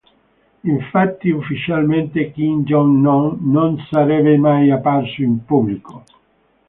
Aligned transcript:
Infatti 0.61 1.29
ufficialmente 1.29 2.31
Kim 2.31 2.63
Jong-Nam 2.63 3.37
non 3.51 3.77
sarebbe 3.87 4.35
mai 4.35 4.71
apparso 4.71 5.21
in 5.21 5.45
pubblico. 5.45 6.05